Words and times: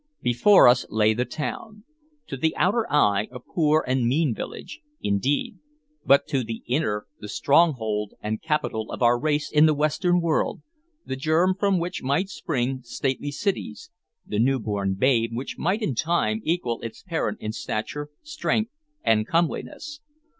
Before 0.23 0.67
us 0.67 0.83
lay 0.89 1.13
the 1.13 1.25
town: 1.25 1.83
to 2.25 2.35
the 2.35 2.55
outer 2.57 2.91
eye 2.91 3.27
a 3.29 3.39
poor 3.39 3.85
and 3.85 4.07
mean 4.07 4.33
village, 4.33 4.81
indeed, 4.99 5.59
but 6.03 6.25
to 6.29 6.43
the 6.43 6.63
inner 6.65 7.05
the 7.19 7.29
stronghold 7.29 8.15
and 8.19 8.41
capital 8.41 8.89
of 8.91 9.03
our 9.03 9.19
race 9.19 9.51
in 9.51 9.67
the 9.67 9.75
western 9.75 10.19
world, 10.19 10.63
the 11.05 11.15
germ 11.15 11.53
from 11.53 11.77
which 11.77 12.01
might 12.01 12.29
spring 12.29 12.81
stately 12.81 13.29
cities, 13.29 13.91
the 14.25 14.39
newborn 14.39 14.95
babe 14.95 15.29
which 15.35 15.59
might 15.59 15.83
in 15.83 15.93
time 15.93 16.41
equal 16.43 16.81
its 16.81 17.03
parent 17.03 17.37
in 17.39 17.51
stature, 17.51 18.09
strength, 18.23 18.71
and 19.03 19.27
comeliness. 19.27 19.99